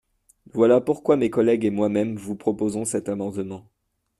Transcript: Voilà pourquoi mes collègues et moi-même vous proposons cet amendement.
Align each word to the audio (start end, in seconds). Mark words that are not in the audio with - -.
Voilà 0.51 0.81
pourquoi 0.81 1.15
mes 1.15 1.29
collègues 1.29 1.63
et 1.63 1.69
moi-même 1.69 2.15
vous 2.15 2.35
proposons 2.35 2.85
cet 2.85 3.07
amendement. 3.07 3.69